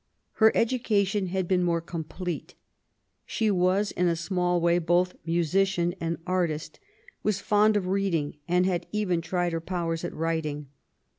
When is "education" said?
0.57-1.27